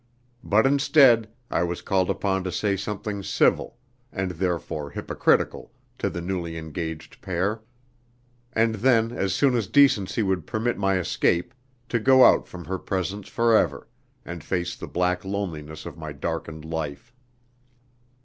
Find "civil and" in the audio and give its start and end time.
3.21-4.31